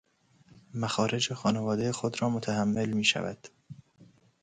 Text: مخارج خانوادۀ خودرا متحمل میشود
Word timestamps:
مخارج 0.73 1.33
خانوادۀ 1.33 1.91
خودرا 1.91 2.29
متحمل 2.29 2.89
میشود 2.89 3.47